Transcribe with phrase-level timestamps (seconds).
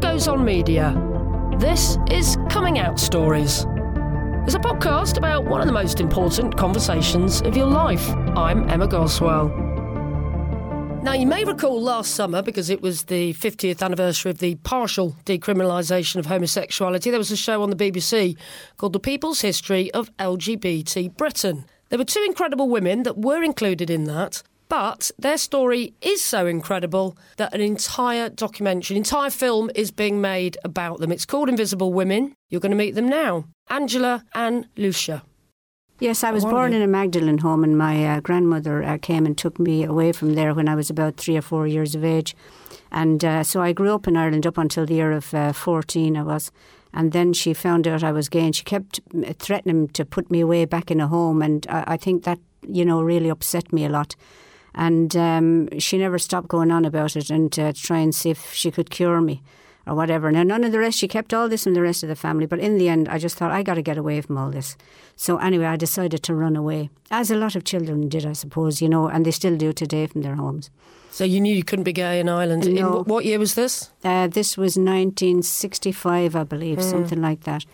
[0.00, 0.94] goes on media.
[1.58, 3.66] This is Coming Out Stories.
[4.46, 8.08] It's a podcast about one of the most important conversations of your life.
[8.34, 9.48] I'm Emma Goswell.
[11.02, 15.16] Now, you may recall last summer, because it was the 50th anniversary of the partial
[15.26, 18.38] decriminalisation of homosexuality, there was a show on the BBC
[18.78, 21.66] called The People's History of LGBT Britain.
[21.90, 26.46] There were two incredible women that were included in that, but their story is so
[26.46, 31.10] incredible that an entire documentary, an entire film is being made about them.
[31.10, 32.34] It's called Invisible Women.
[32.48, 35.22] You're going to meet them now Angela and Luchia.
[35.98, 39.36] Yes, I was born in a Magdalen home, and my uh, grandmother uh, came and
[39.36, 42.34] took me away from there when I was about three or four years of age.
[42.92, 46.16] And uh, so I grew up in Ireland up until the year of uh, 14,
[46.16, 46.50] I was.
[46.94, 50.30] And then she found out I was gay, and she kept uh, threatening to put
[50.30, 51.42] me away back in a home.
[51.42, 54.14] And I, I think that, you know, really upset me a lot.
[54.74, 58.52] And um, she never stopped going on about it and uh, try and see if
[58.52, 59.42] she could cure me
[59.86, 60.30] or whatever.
[60.30, 62.46] Now, none of the rest, she kept all this from the rest of the family,
[62.46, 64.76] but in the end, I just thought, I got to get away from all this.
[65.16, 68.80] So, anyway, I decided to run away, as a lot of children did, I suppose,
[68.80, 70.70] you know, and they still do today from their homes.
[71.10, 72.72] So, you knew you couldn't be gay in Ireland.
[72.72, 73.00] No.
[73.00, 73.90] In what year was this?
[74.04, 76.82] Uh, this was 1965, I believe, mm.
[76.82, 77.64] something like that.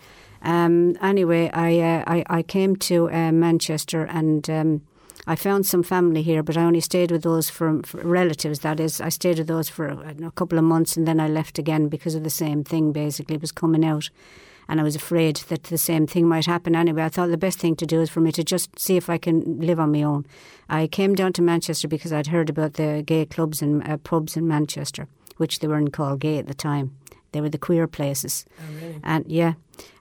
[0.41, 4.49] Um, anyway, I, uh, I, I came to uh, Manchester and.
[4.49, 4.81] Um,
[5.25, 8.59] I found some family here, but I only stayed with those for, for relatives.
[8.59, 11.27] That is, I stayed with those for a, a couple of months, and then I
[11.27, 12.91] left again because of the same thing.
[12.91, 14.09] Basically, it was coming out,
[14.69, 17.03] and I was afraid that the same thing might happen anyway.
[17.03, 19.17] I thought the best thing to do is for me to just see if I
[19.17, 20.25] can live on my own.
[20.69, 24.37] I came down to Manchester because I'd heard about the gay clubs and uh, pubs
[24.37, 26.95] in Manchester, which they weren't called gay at the time.
[27.37, 28.45] They were the queer places.
[28.59, 28.99] Oh, really?
[29.03, 29.53] And yeah,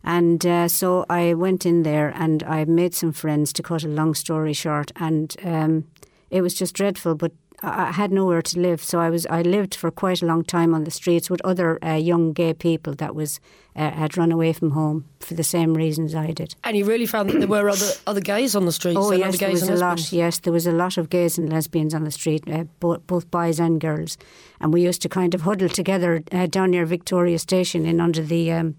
[0.03, 3.53] and uh, so I went in there and I made some friends.
[3.53, 5.84] To cut a long story short, and um,
[6.31, 7.14] it was just dreadful.
[7.14, 10.45] But I had nowhere to live, so I was I lived for quite a long
[10.45, 13.41] time on the streets with other uh, young gay people that was
[13.75, 16.55] uh, had run away from home for the same reasons I did.
[16.64, 18.98] And you really found that there were other other gays on the streets.
[19.01, 20.13] Oh yes, there was a lot.
[20.13, 23.30] Yes, there was a lot of gays and lesbians on the street, uh, both, both
[23.30, 24.19] boys and girls,
[24.61, 28.23] and we used to kind of huddle together uh, down near Victoria Station in under
[28.23, 28.77] the um,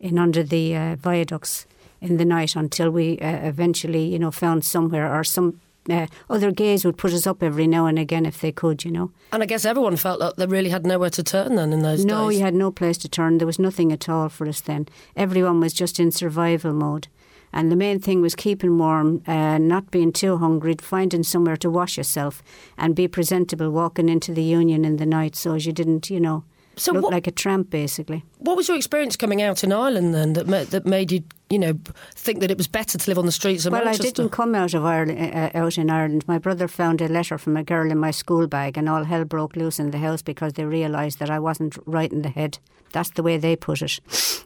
[0.00, 1.66] in under the uh, viaducts
[2.00, 5.60] in the night until we uh, eventually, you know, found somewhere or some
[5.90, 8.90] uh, other gays would put us up every now and again if they could, you
[8.90, 9.10] know.
[9.32, 12.04] And I guess everyone felt like they really had nowhere to turn then in those
[12.04, 12.18] no, days.
[12.18, 13.38] No, you had no place to turn.
[13.38, 14.88] There was nothing at all for us then.
[15.16, 17.08] Everyone was just in survival mode.
[17.54, 21.68] And the main thing was keeping warm, uh, not being too hungry, finding somewhere to
[21.68, 22.42] wash yourself
[22.78, 26.18] and be presentable walking into the union in the night so as you didn't, you
[26.18, 26.44] know,
[26.76, 28.24] so look what, like a tramp, basically.
[28.38, 31.58] What was your experience coming out in Ireland then that ma- that made you, you
[31.58, 31.78] know,
[32.14, 34.04] think that it was better to live on the streets of well, Manchester?
[34.04, 36.26] Well, I didn't come out of Ireland, uh, uh, out in Ireland.
[36.26, 39.26] My brother found a letter from a girl in my school bag, and all hell
[39.26, 42.58] broke loose in the house because they realised that I wasn't right in the head.
[42.92, 44.00] That's the way they put it,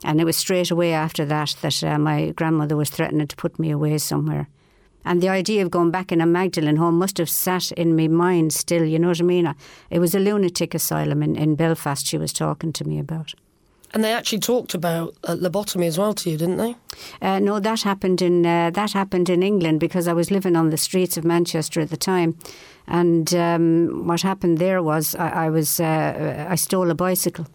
[0.04, 3.56] and it was straight away after that that uh, my grandmother was threatening to put
[3.56, 4.48] me away somewhere.
[5.04, 8.08] And the idea of going back in a Magdalen home must have sat in my
[8.08, 9.54] mind still, you know what I mean?
[9.90, 13.32] It was a lunatic asylum in, in Belfast she was talking to me about.
[13.96, 16.76] And they actually talked about uh, lobotomy as well to you, didn't they?
[17.22, 20.68] Uh, no, that happened in uh, that happened in England because I was living on
[20.68, 22.36] the streets of Manchester at the time,
[22.86, 27.46] and um, what happened there was I, I was uh, I stole a bicycle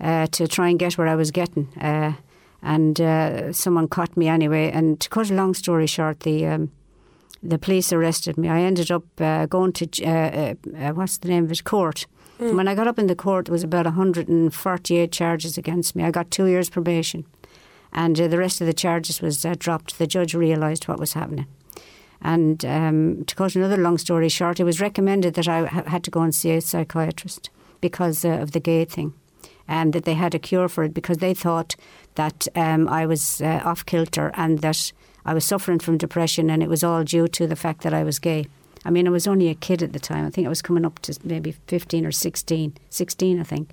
[0.00, 2.14] uh, to try and get where I was getting, uh,
[2.62, 4.70] and someone caught me anyway.
[4.70, 6.70] And to cut a long story short, the um,
[7.42, 8.48] the police arrested me.
[8.48, 12.06] I ended up uh, going to, uh, uh, what's the name of it, court.
[12.38, 12.56] Mm.
[12.56, 16.04] When I got up in the court, there was about 148 charges against me.
[16.04, 17.24] I got two years probation.
[17.92, 19.98] And uh, the rest of the charges was uh, dropped.
[19.98, 21.46] The judge realised what was happening.
[22.20, 26.02] And um, to cut another long story short, it was recommended that I ha- had
[26.04, 27.50] to go and see a psychiatrist
[27.80, 29.14] because uh, of the gay thing
[29.68, 31.76] and that they had a cure for it because they thought
[32.16, 34.92] that um, I was off kilter and that
[35.24, 38.04] I was suffering from depression, and it was all due to the fact that I
[38.04, 38.46] was gay.
[38.84, 40.26] I mean, I was only a kid at the time.
[40.26, 43.70] I think I was coming up to maybe 15 or 16, 16, I think.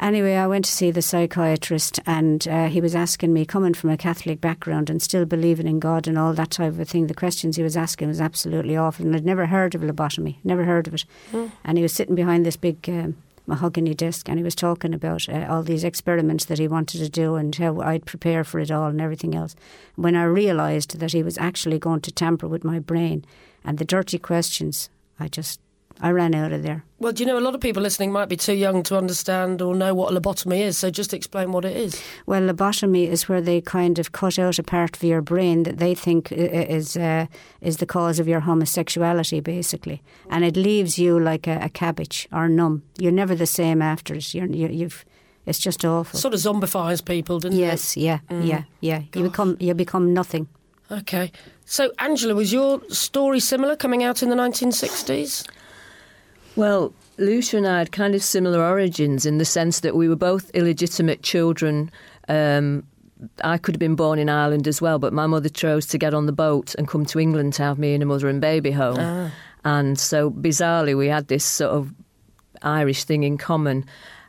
[0.00, 3.90] Anyway, I went to see the psychiatrist, and uh, he was asking me, coming from
[3.90, 7.14] a Catholic background and still believing in God and all that type of thing, the
[7.14, 9.06] questions he was asking was absolutely awful.
[9.06, 11.04] And I'd never heard of lobotomy, never heard of it.
[11.30, 11.52] Mm.
[11.64, 13.16] And he was sitting behind this big um,
[13.46, 17.08] mahogany desk and he was talking about uh, all these experiments that he wanted to
[17.08, 19.56] do and how I'd prepare for it all and everything else.
[19.96, 23.24] When I realised that he was actually going to tamper with my brain
[23.64, 25.60] and the dirty questions, I just
[26.02, 26.84] I ran out of there.
[26.98, 29.62] Well, do you know a lot of people listening might be too young to understand
[29.62, 32.02] or know what a lobotomy is, so just explain what it is.
[32.26, 35.78] Well, lobotomy is where they kind of cut out a part of your brain that
[35.78, 37.26] they think is uh,
[37.60, 42.28] is the cause of your homosexuality, basically, and it leaves you like a, a cabbage
[42.32, 42.82] or numb.
[42.98, 44.34] You're never the same after it.
[44.34, 45.04] You're, you, you've
[45.46, 46.18] It's just awful.
[46.18, 48.00] Sort of zombifies people, doesn't yes, it?
[48.00, 48.46] Yes, yeah, Mm.
[48.46, 49.02] yeah, yeah.
[49.14, 50.46] You become you become nothing.
[50.90, 51.30] Okay.
[51.64, 55.46] So, Angela, was your story similar coming out in the 1960s?
[56.56, 60.16] Well, Luchia and I had kind of similar origins in the sense that we were
[60.16, 61.90] both illegitimate children.
[62.28, 62.84] Um,
[63.44, 66.14] I could have been born in Ireland as well, but my mother chose to get
[66.14, 68.72] on the boat and come to England to have me and a mother and baby
[68.72, 68.98] home.
[68.98, 69.30] Ah.
[69.64, 71.94] And so, bizarrely, we had this sort of
[72.62, 73.84] Irish thing in common.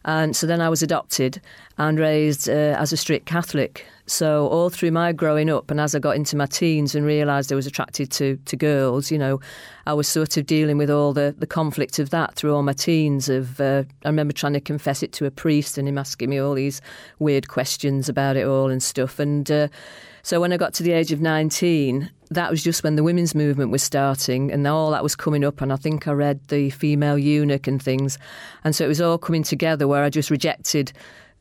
[0.06, 1.42] And so then I was adopted
[1.78, 3.86] and raised uh, as a strict Catholic.
[4.06, 7.54] So all through my growing up, and as I got into my teens and realised
[7.54, 9.40] I was attracted to, to girls, you know,
[9.86, 12.74] I was sort of dealing with all the, the conflict of that through all my
[12.74, 13.30] teens.
[13.30, 16.38] Of uh, I remember trying to confess it to a priest and him asking me
[16.38, 16.82] all these
[17.20, 19.20] weird questions about it all and stuff.
[19.20, 19.70] And uh,
[20.22, 23.36] so when I got to the age of 19, that was just when the women's
[23.36, 25.62] movement was starting and all that was coming up.
[25.62, 28.18] And I think I read The Female Eunuch and things.
[28.64, 30.92] And so it was all coming together where I just rejected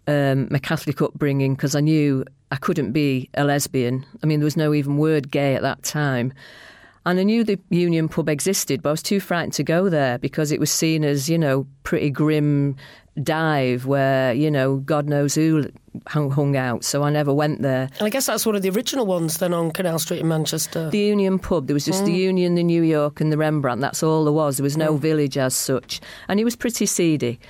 [0.07, 4.05] um, my Catholic upbringing because I knew I couldn't be a lesbian.
[4.23, 6.33] I mean, there was no even word gay at that time.
[7.05, 10.19] And I knew the Union pub existed, but I was too frightened to go there
[10.19, 12.77] because it was seen as, you know, pretty grim
[13.23, 15.69] dive where, you know, God knows who
[16.07, 16.85] hung, hung out.
[16.85, 17.89] So I never went there.
[17.99, 20.91] And I guess that's one of the original ones then on Canal Street in Manchester.
[20.91, 23.81] The Union pub, there was just the Union, the New York, and the Rembrandt.
[23.81, 24.57] That's all there was.
[24.57, 26.01] There was no village as such.
[26.29, 27.41] And it was pretty seedy.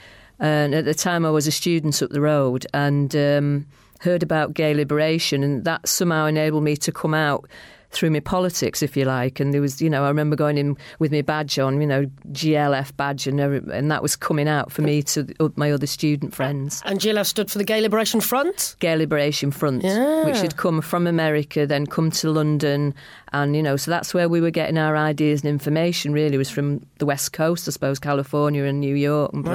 [0.40, 3.66] And at the time, I was a student up the road and um,
[4.00, 7.48] heard about gay liberation, and that somehow enabled me to come out
[7.92, 9.38] through my politics, if you like.
[9.38, 12.06] And there was, you know, I remember going in with my badge on, you know,
[12.32, 16.34] GLF badge, and, every, and that was coming out for me to my other student
[16.34, 16.82] friends.
[16.84, 18.76] And GLF stood for the Gay Liberation Front?
[18.80, 20.24] Gay Liberation Front, Yeah.
[20.24, 22.94] which had come from America, then come to London,
[23.32, 26.12] and you know, so that's where we were getting our ideas and information.
[26.12, 29.52] Really, was from the West Coast, I suppose, California and New York and Wow.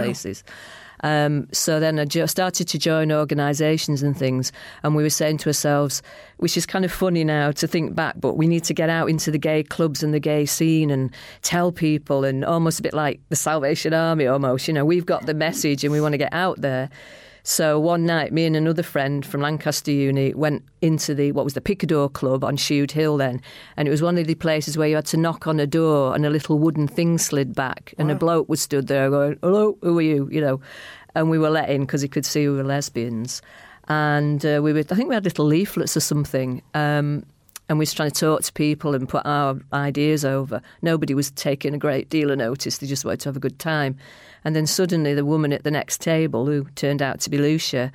[1.03, 4.51] Um, so then I jo- started to join organisations and things,
[4.83, 6.01] and we were saying to ourselves,
[6.37, 9.09] which is kind of funny now to think back, but we need to get out
[9.09, 11.11] into the gay clubs and the gay scene and
[11.41, 14.67] tell people, and almost a bit like the Salvation Army, almost.
[14.67, 16.89] You know, we've got the message and we want to get out there.
[17.49, 21.53] So one night, me and another friend from Lancaster Uni went into the what was
[21.53, 23.41] the Picador Club on Shude Hill then,
[23.77, 26.13] and it was one of the places where you had to knock on a door
[26.13, 29.77] and a little wooden thing slid back, and a bloke was stood there going, "Hello,
[29.81, 30.61] who are you?" You know,
[31.15, 33.41] and we were let in because he could see we were lesbians,
[33.87, 36.61] and uh, we were I think we had little leaflets or something.
[36.73, 37.23] Um,
[37.69, 40.61] and we was trying to talk to people and put our ideas over.
[40.81, 42.77] Nobody was taking a great deal of notice.
[42.77, 43.97] They just wanted to have a good time.
[44.43, 47.91] And then suddenly, the woman at the next table, who turned out to be Luchia,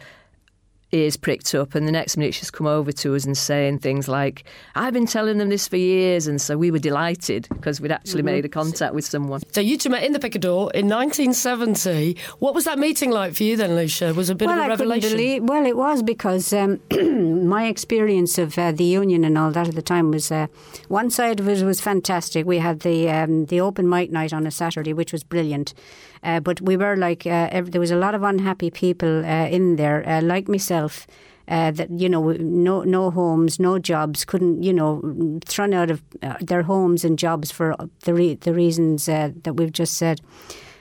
[0.93, 4.09] ears pricked up, and the next minute she's come over to us and saying things
[4.09, 4.45] like,
[4.75, 8.23] "I've been telling them this for years," and so we were delighted because we'd actually
[8.23, 9.41] made a contact with someone.
[9.53, 12.17] So you two met in the Picador in 1970.
[12.39, 14.15] What was that meeting like for you then, Luchia?
[14.15, 15.11] Was it a bit well, of a I revelation?
[15.11, 15.43] believe.
[15.45, 16.81] Well, it was because um,
[17.49, 20.47] my experience of uh, the union and all that at the time was uh,
[20.89, 22.47] one side of it was fantastic.
[22.47, 25.75] We had the um, the open mic night on a Saturday, which was brilliant.
[26.23, 29.47] Uh, but we were like uh, ev- there was a lot of unhappy people uh,
[29.49, 31.07] in there, uh, like myself.
[31.49, 36.01] Uh, that you know, no no homes, no jobs, couldn't you know, thrown out of
[36.23, 37.75] uh, their homes and jobs for
[38.05, 40.21] the re- the reasons uh, that we've just said,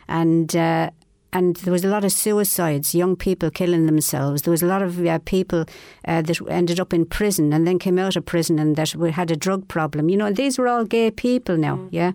[0.08, 0.92] and uh,
[1.34, 4.42] and there was a lot of suicides, young people killing themselves.
[4.42, 5.66] There was a lot of uh, people
[6.06, 9.12] uh, that ended up in prison and then came out of prison and that we
[9.12, 10.10] had a drug problem.
[10.10, 12.12] You know, these were all gay people now, yeah.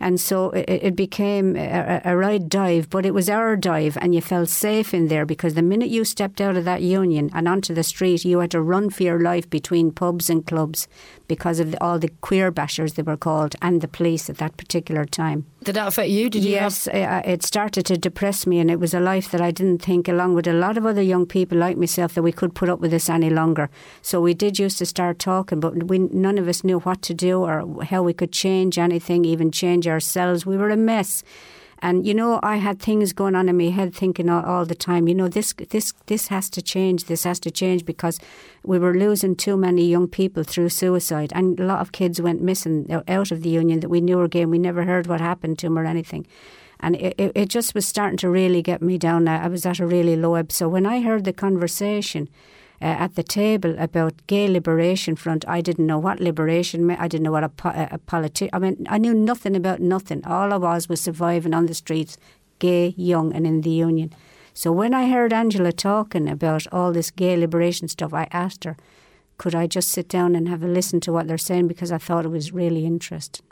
[0.00, 4.14] And so it, it became a, a right dive, but it was our dive, and
[4.14, 7.48] you felt safe in there because the minute you stepped out of that union and
[7.48, 10.86] onto the street, you had to run for your life between pubs and clubs
[11.26, 14.56] because of the, all the queer bashers they were called and the police at that
[14.56, 15.44] particular time.
[15.64, 16.30] Did that affect you?
[16.30, 17.26] Did you yes, have...
[17.26, 20.06] uh, it started to depress me, and it was a life that I didn't think,
[20.06, 22.78] along with a lot of other young people like myself, that we could put up
[22.78, 23.68] with this any longer.
[24.00, 27.14] So we did used to start talking, but we none of us knew what to
[27.14, 30.46] do or how we could change anything, even change ourselves.
[30.46, 31.22] We were a mess.
[31.80, 34.74] And you know, I had things going on in my head, thinking all, all the
[34.74, 35.06] time.
[35.06, 37.04] You know, this this this has to change.
[37.04, 38.18] This has to change because
[38.64, 42.42] we were losing too many young people through suicide, and a lot of kids went
[42.42, 44.44] missing out of the union that we knew gay.
[44.44, 46.26] We never heard what happened to them or anything,
[46.80, 49.28] and it, it, it just was starting to really get me down.
[49.28, 50.50] I was at a really low ebb.
[50.50, 52.28] So when I heard the conversation
[52.80, 55.44] uh, at the table about gay liberation front.
[55.48, 57.00] I didn't know what liberation meant.
[57.00, 58.50] I didn't know what a, po- a politician.
[58.52, 60.24] I mean, I knew nothing about nothing.
[60.24, 62.16] All I was was surviving on the streets,
[62.58, 64.12] gay, young, and in the union.
[64.54, 68.76] So when I heard Angela talking about all this gay liberation stuff, I asked her,
[69.38, 71.98] could I just sit down and have a listen to what they're saying because I
[71.98, 73.46] thought it was really interesting.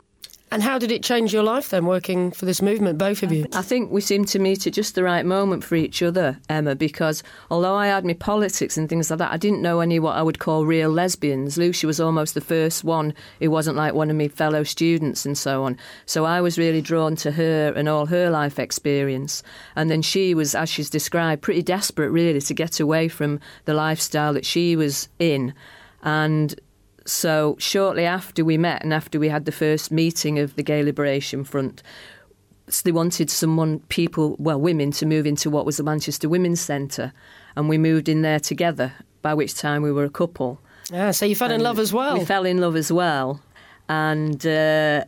[0.49, 3.47] And how did it change your life then, working for this movement, both of you?
[3.53, 6.73] I think we seemed to meet at just the right moment for each other, Emma,
[6.73, 10.15] because although I had my politics and things like that, I didn't know any what
[10.15, 11.57] I would call real lesbians.
[11.57, 15.37] Luchia was almost the first one who wasn't like one of my fellow students and
[15.37, 15.77] so on.
[16.05, 19.43] So I was really drawn to her and all her life experience.
[19.75, 23.73] And then she was, as she's described, pretty desperate really to get away from the
[23.73, 25.53] lifestyle that she was in.
[26.03, 26.57] And
[27.07, 30.83] so shortly after we met and after we had the first meeting of the Gay
[30.83, 31.81] Liberation Front,
[32.83, 37.13] they wanted someone, people, well, women, to move into what was the Manchester Women's Centre,
[37.55, 38.93] and we moved in there together.
[39.21, 40.61] By which time we were a couple.
[40.91, 42.17] Yeah, so you fell and in love as well.
[42.17, 43.41] We fell in love as well,
[43.89, 45.05] and uh,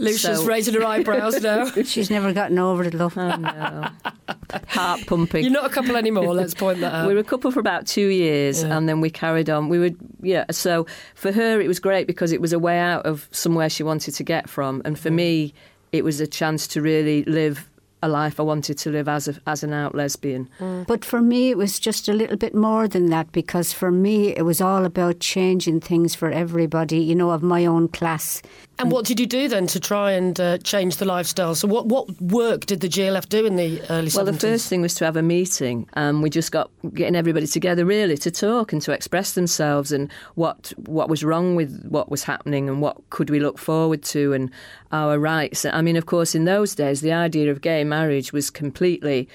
[0.00, 1.70] Luchia's so- raising her eyebrows now.
[1.84, 3.16] She's never gotten over it, love.
[3.16, 3.88] oh no,
[4.68, 5.44] heart pumping.
[5.44, 6.34] You're not a couple anymore.
[6.34, 7.08] Let's point that out.
[7.08, 8.76] we were a couple for about two years Yeah.
[8.76, 9.68] and then we carried on.
[9.68, 10.44] We would, yeah.
[10.50, 13.82] So for her, it was great because it was a way out of somewhere she
[13.82, 14.82] wanted to get from.
[14.84, 15.14] And for mm.
[15.14, 15.54] me,
[15.92, 17.68] it was a chance to really live
[18.02, 20.48] a life I wanted to live as, a, as an out lesbian.
[20.86, 24.28] But for me, it was just a little bit more than that because for me,
[24.36, 28.42] it was all about changing things for everybody, you know, of my own class.
[28.78, 31.54] and what did you do then to try and uh, change the lifestyle?
[31.54, 34.16] So, what, what work did the GLF do in the early 70s?
[34.16, 37.46] Well, the first thing was to have a meeting, and we just got getting everybody
[37.46, 42.10] together really to talk and to express themselves and what what was wrong with what
[42.10, 44.50] was happening and what could we look forward to and
[44.92, 45.64] our rights.
[45.64, 49.28] I mean, of course, in those days, the idea of gay marriage was completely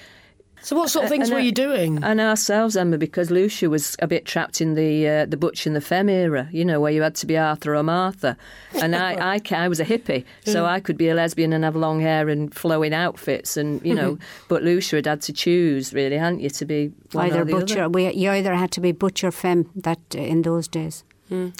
[0.62, 2.02] So, what sort of things and were you doing?
[2.02, 5.76] and ourselves, Emma, because Luchia was a bit trapped in the uh, the butch and
[5.76, 8.36] the femme era, you know, where you had to be Arthur or Martha,
[8.82, 11.76] and I, I, I was a hippie, so I could be a lesbian and have
[11.76, 16.18] long hair and flowing outfits, and you know, but Luchia had had to choose, really,
[16.18, 17.90] hadn't you, to be one either or the butcher, other.
[17.90, 21.04] we, you either had to be butcher femme that uh, in those days.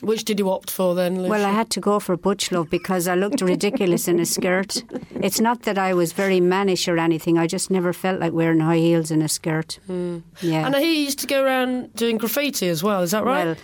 [0.03, 1.29] Which did you opt for then, Luchia?
[1.29, 4.85] Well, I had to go for butch love because I looked ridiculous in a skirt.
[5.17, 7.37] It's not that I was very mannish or anything.
[7.39, 9.79] I just never felt like wearing high heels and a skirt.
[9.89, 10.67] Yeah.
[10.67, 13.47] And he used to go around doing graffiti as well, is that right?
[13.47, 13.57] Well,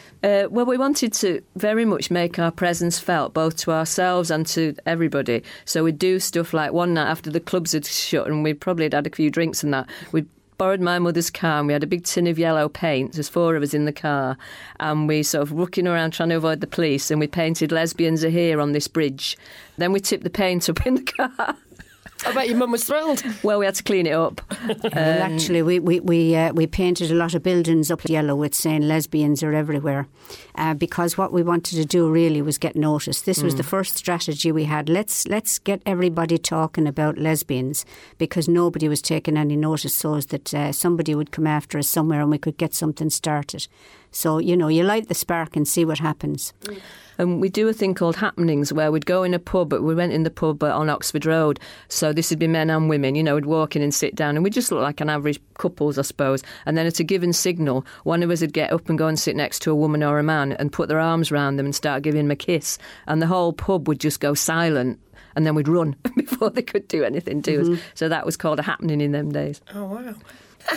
[0.45, 4.47] Uh, well, we wanted to very much make our presence felt, both to ourselves and
[4.47, 5.43] to everybody.
[5.65, 8.85] So we'd do stuff like one night after the clubs had shut, and we probably
[8.85, 9.89] had had a few drinks and that.
[10.13, 10.27] We'd
[10.63, 13.15] borrowed my mother's car, and we had a big tin of yellow paint.
[13.15, 14.39] There's four of us in the car,
[14.79, 18.23] and we sort of looking around trying to avoid the police, and we painted "Lesbians
[18.23, 19.37] are here" on this bridge.
[19.77, 21.57] Then we tipped the paint up in the car.
[22.27, 23.23] I bet your mum was thrilled.
[23.43, 24.41] well, we had to clean it up.
[24.95, 28.55] well, actually, we we we, uh, we painted a lot of buildings up yellow with
[28.55, 30.07] saying lesbians are everywhere,
[30.55, 33.27] uh, because what we wanted to do really was get noticed.
[33.27, 34.89] This was the first strategy we had.
[34.89, 37.85] Let's let's get everybody talking about lesbians
[38.19, 41.89] because nobody was taking any notice, so as that uh, somebody would come after us
[41.89, 43.67] somewhere and we could get something started.
[44.13, 46.53] So you know, you light the spark and see what happens.
[47.19, 49.95] And we do a thing called happenings where we'd go in a pub, but we
[49.95, 51.61] went in the pub uh, on Oxford Road.
[51.89, 54.35] So this would be men and women, you know, we'd walk in and sit down,
[54.35, 56.43] and we'd just look like an average couples, I suppose.
[56.65, 59.19] And then at a given signal, one of us would get up and go and
[59.19, 61.75] sit next to a woman or a man and put their arms round them and
[61.75, 62.79] start giving them a kiss.
[63.07, 64.99] And the whole pub would just go silent.
[65.37, 67.81] And then we'd run before they could do anything to us.
[67.95, 69.61] So that was called a happening in them days.
[69.75, 70.15] Oh, wow.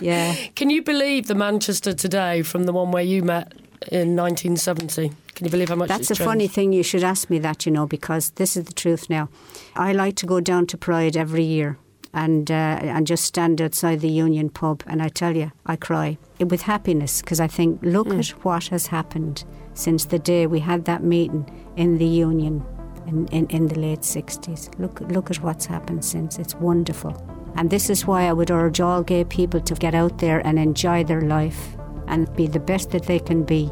[0.01, 0.36] Yeah.
[0.56, 3.54] Can you believe the Manchester today from the one where you met
[3.92, 5.12] in 1970?
[5.36, 6.74] Can you believe how much That's it's a funny thing.
[6.74, 9.30] You should ask me that, you know, because this is the truth now.
[9.75, 11.77] I like to go down to Pride every year
[12.13, 16.18] and uh, and just stand outside the Union pub, and I tell you, I cry
[16.39, 20.86] with happiness because I think, look at what has happened since the day we had
[20.86, 22.65] that meeting in the Union
[23.06, 24.80] in, in, in the late 60s.
[24.80, 26.39] Look, look at what's happened since.
[26.39, 27.13] It's wonderful.
[27.55, 30.59] And this is why I would urge all gay people to get out there and
[30.59, 33.71] enjoy their life and be the best that they can be.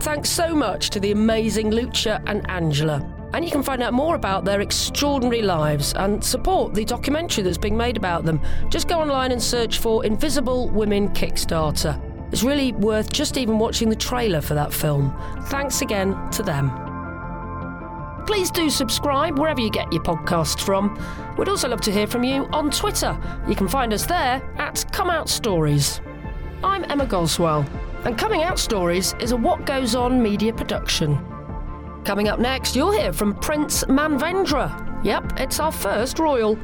[0.00, 3.08] Thanks so much to the amazing Luchia and Angela.
[3.34, 7.56] And you can find out more about their extraordinary lives and support the documentary that's
[7.56, 8.40] being made about them.
[8.68, 12.00] Just go online and search for Invisible Women Kickstarter.
[12.30, 15.16] It's really worth just even watching the trailer for that film.
[15.46, 16.91] Thanks again to them.
[18.26, 20.96] Please do subscribe wherever you get your podcasts from.
[21.36, 23.18] We'd also love to hear from you on Twitter.
[23.48, 26.00] You can find us there at Come Out Stories.
[26.62, 27.66] I'm Emma Goswell,
[28.04, 31.18] and Coming Out Stories is a What Goes On media production.
[32.04, 35.04] Coming up next, you'll hear from Prince Manvendra.
[35.04, 36.56] Yep, it's our first royal.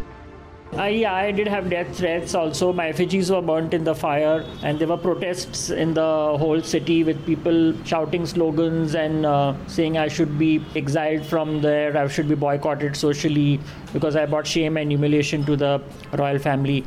[0.77, 2.73] I, yeah, I did have death threats also.
[2.73, 7.05] My effigies were burnt in the fire, and there were protests in the whole city
[7.05, 12.29] with people shouting slogans and uh, saying I should be exiled from there, I should
[12.29, 13.61] be boycotted socially
[13.93, 15.83] because I brought shame and humiliation to the
[16.13, 16.85] royal family.